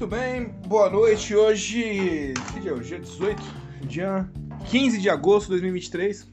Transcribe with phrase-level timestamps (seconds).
[0.00, 1.36] Muito bem, boa noite.
[1.36, 2.88] Hoje, que dia é hoje?
[2.88, 3.42] Dia 18,
[3.82, 4.30] dia
[4.70, 6.26] 15 de agosto de 2023.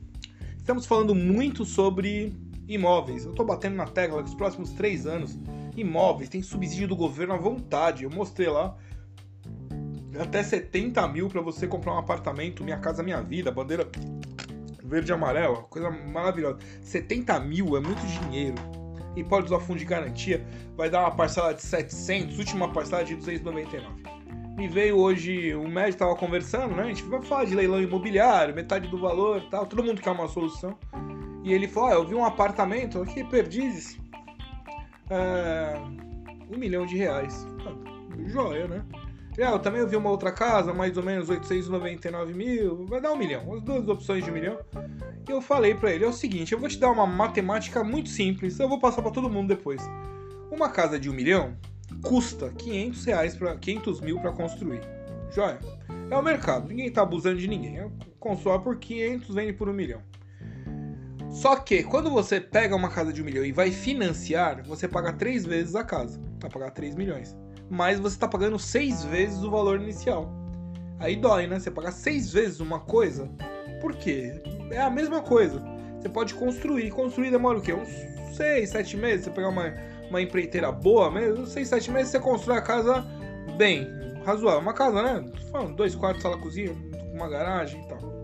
[0.56, 2.34] Estamos falando muito sobre
[2.66, 3.26] imóveis.
[3.26, 5.38] Eu tô batendo na tecla que os próximos três anos,
[5.76, 8.06] imóveis, tem subsídio do governo à vontade.
[8.06, 8.74] Eu mostrei lá
[10.18, 13.86] até 70 mil para você comprar um apartamento, Minha Casa Minha Vida, bandeira
[14.82, 16.60] verde e amarela, coisa maravilhosa.
[16.84, 18.77] 70 mil é muito dinheiro
[19.18, 20.46] e pode usar fundo de garantia,
[20.76, 24.04] vai dar uma parcela de 700, última parcela de 299.
[24.56, 26.84] Me veio hoje, o médico estava conversando, né?
[26.84, 30.28] A gente vai falar de leilão imobiliário, metade do valor tal, todo mundo quer uma
[30.28, 30.78] solução.
[31.44, 34.00] E ele falou: ah, eu vi um apartamento aqui, Perdizes,
[35.10, 35.80] é,
[36.52, 37.46] um milhão de reais.
[37.66, 37.74] Ah,
[38.28, 38.84] joia, né?
[39.38, 43.16] É, eu também vi uma outra casa, mais ou menos 899 mil, vai dar um
[43.16, 44.58] milhão, as duas opções de um milhão.
[45.28, 48.10] E eu falei para ele: é o seguinte, eu vou te dar uma matemática muito
[48.10, 49.80] simples, eu vou passar para todo mundo depois.
[50.52, 51.56] Uma casa de um milhão
[52.02, 54.82] custa 500 reais para 500 mil para construir.
[55.30, 55.60] Joia?
[56.10, 57.92] É o mercado, ninguém tá abusando de ninguém.
[58.20, 60.02] Constrói por 500, vende por um milhão.
[61.30, 65.14] Só que quando você pega uma casa de um milhão e vai financiar, você paga
[65.14, 66.20] três vezes a casa.
[66.40, 67.36] Vai pagar 3 milhões
[67.70, 70.32] mas você está pagando seis vezes o valor inicial.
[71.00, 71.60] Aí dói, né?
[71.60, 73.30] Você pagar seis vezes uma coisa.
[73.82, 74.42] Por quê?
[74.72, 75.64] É a mesma coisa.
[76.00, 76.90] Você pode construir.
[76.92, 77.74] Construir demora o quê?
[77.74, 77.90] Uns
[78.36, 79.26] seis, sete meses.
[79.26, 79.74] Você pegar uma,
[80.10, 83.06] uma empreiteira boa mesmo, seis, sete meses você constrói a casa
[83.58, 83.88] bem,
[84.26, 84.62] razoável.
[84.62, 85.32] Uma casa, né?
[85.52, 86.76] Falando, dois quartos, sala, cozinha,
[87.14, 88.18] uma garagem e tal.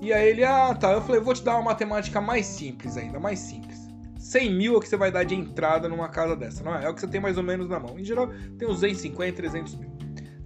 [0.00, 0.92] E aí ele, ah, tá.
[0.92, 3.83] Eu falei, vou te dar uma matemática mais simples ainda, mais simples.
[4.24, 6.86] 100 mil é o que você vai dar de entrada numa casa dessa, não é?
[6.86, 7.98] É o que você tem mais ou menos na mão.
[7.98, 9.92] Em geral, tem uns 250, 300 mil.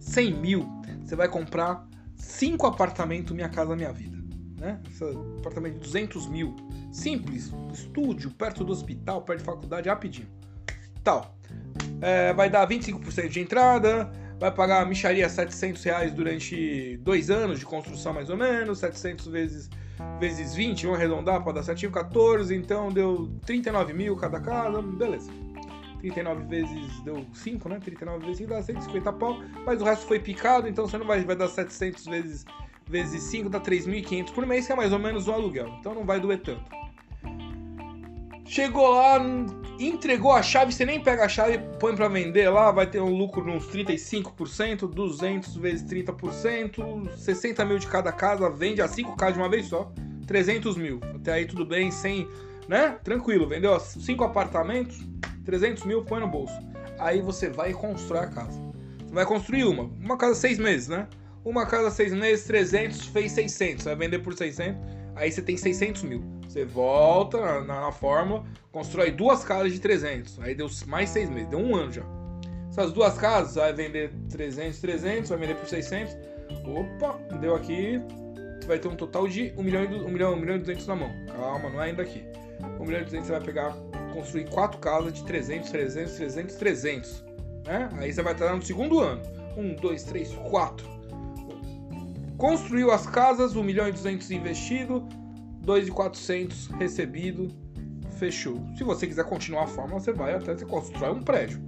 [0.01, 0.69] 100 mil,
[1.01, 4.19] você vai comprar 5 apartamentos Minha Casa Minha Vida.
[4.59, 4.81] Né?
[4.91, 5.05] Esse
[5.39, 6.57] apartamento de 200 mil.
[6.91, 10.29] Simples, estúdio, perto do hospital, perto de faculdade, rapidinho.
[11.05, 11.39] Tal.
[12.01, 17.61] É, vai dar 25% de entrada, vai pagar a micharia 700 reais durante dois anos
[17.61, 19.71] de construção mais ou menos, 700 vezes
[20.19, 25.31] vezes 20, vamos arredondar para dar certinho, 14, então deu 39 mil cada casa, beleza.
[26.01, 27.81] 39 vezes deu 5, né?
[27.83, 31.25] 39 vezes 5 dá 150 pau, mas o resto foi picado, então você não vai,
[31.25, 32.45] vai dar 700 vezes,
[32.89, 36.05] vezes 5, dá 3.500 por mês, que é mais ou menos o aluguel, então não
[36.05, 36.88] vai doer tanto.
[38.49, 39.21] Chegou lá,
[39.79, 43.15] entregou a chave, você nem pega a chave, põe para vender lá, vai ter um
[43.15, 49.17] lucro de uns 35%, 200 vezes 30%, 60 mil de cada casa, vende a 5
[49.17, 49.93] casas de uma vez só,
[50.27, 50.99] 300 mil.
[51.15, 52.27] Até aí tudo bem, sem,
[52.67, 52.99] né?
[53.05, 54.99] Tranquilo, vendeu 5 apartamentos,
[55.45, 56.59] 300 mil, põe no bolso.
[56.99, 58.59] Aí você vai constrói a casa.
[59.07, 61.07] Você vai construir uma, uma casa 6 meses, né?
[61.45, 64.81] Uma casa 6 meses, 300, fez 600, vai vender por 600,
[65.19, 66.23] aí você tem 600 mil.
[66.49, 70.41] Você volta na, na, fórmula, constrói duas casas de 300.
[70.41, 72.03] Aí deu mais seis meses, deu um ano já.
[72.71, 76.17] Essas duas casas, vai vender 300, 300, vai vender por 600.
[76.65, 78.01] Opa, deu aqui.
[78.61, 80.87] Você vai ter um total de 1 milhão, e 1 milhão, 1 milhão e 200
[80.87, 81.11] na mão.
[81.27, 82.25] Calma, não é ainda aqui.
[82.81, 83.77] 1 milhão e 200 você vai pegar,
[84.15, 87.25] construir quatro casas de 300, 300, 300, 300.
[87.67, 87.89] Né?
[87.99, 89.23] Aí você vai estar no segundo ano.
[89.57, 90.98] 1, 2, 3, 4.
[92.39, 95.05] Construiu as casas, 1 milhão e 200 investido,
[95.61, 97.49] 2,400 recebido,
[98.17, 98.65] fechou.
[98.77, 101.61] Se você quiser continuar a fórmula, você vai até você constrói um prédio.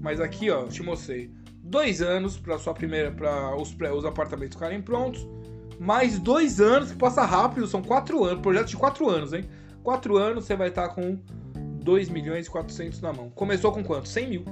[0.00, 1.30] Mas aqui, ó, te mostrei
[1.62, 5.28] dois anos para sua primeira, para os, os apartamentos ficarem prontos,
[5.78, 9.44] mais dois anos que passa rápido, são quatro anos, projeto de quatro anos, hein?
[9.82, 11.18] Quatro anos você vai estar tá com
[11.82, 13.28] 2 milhões e 400 na mão.
[13.28, 14.08] Começou com quanto?
[14.08, 14.44] 100 mil,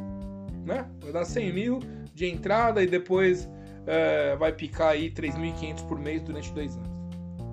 [0.67, 0.87] né?
[1.01, 1.81] Vai dar 100 mil
[2.13, 3.49] de entrada e depois
[3.87, 6.91] é, vai picar aí 3.500 por mês durante dois anos.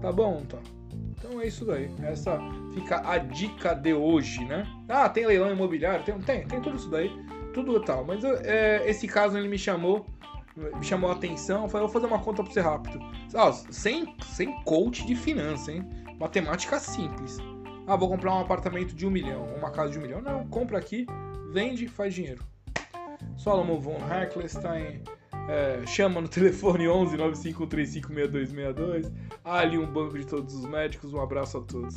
[0.02, 0.58] Tá bom, tá?
[1.12, 1.92] Então é isso daí.
[2.02, 2.40] Essa
[2.74, 4.66] fica a dica de hoje, né?
[4.88, 6.04] Ah, tem leilão imobiliário?
[6.06, 7.12] Tem, tem, tem tudo isso daí.
[7.54, 8.06] Tudo tal.
[8.06, 10.06] Mas é, esse caso ele me chamou,
[10.56, 11.68] me chamou a atenção.
[11.68, 13.00] Falei, vou fazer uma conta pra você rápido.
[13.36, 15.84] Ah, sem, sem coach de finança, hein?
[16.20, 17.38] Matemática simples.
[17.86, 20.22] Ah, vou comprar um apartamento de um milhão, uma casa de um milhão.
[20.22, 21.06] Não, compra aqui,
[21.52, 22.44] vende, faz dinheiro.
[23.36, 25.02] Solomon von Herklestein
[25.50, 29.12] é, chama no telefone 11 951356262.
[29.44, 31.12] Há ali um banco de todos os médicos.
[31.14, 31.96] Um abraço a todos.